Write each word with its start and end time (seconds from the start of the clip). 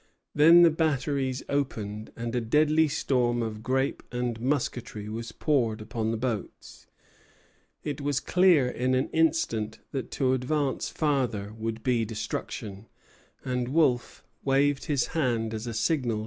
Then 0.33 0.63
the 0.63 0.71
batteries 0.71 1.43
opened, 1.47 2.11
and 2.15 2.33
a 2.33 2.41
deadly 2.41 2.87
storm 2.87 3.43
of 3.43 3.61
grape 3.61 4.01
and 4.11 4.41
musketry 4.41 5.07
was 5.07 5.31
poured 5.31 5.79
upon 5.79 6.09
the 6.09 6.17
boats. 6.17 6.87
It 7.83 8.01
was 8.01 8.19
clear 8.19 8.67
in 8.67 8.95
an 8.95 9.09
instant 9.09 9.77
that 9.91 10.09
to 10.17 10.33
advance 10.33 10.89
farther 10.89 11.53
would 11.55 11.83
be 11.83 12.03
destruction; 12.03 12.87
and 13.45 13.67
Wolfe 13.67 14.23
waved 14.43 14.85
his 14.85 15.05
hand 15.13 15.53
as 15.53 15.67
a 15.67 15.71
signal 15.71 16.07
to 16.07 16.09
sheer 16.09 16.17
off. 16.17 16.19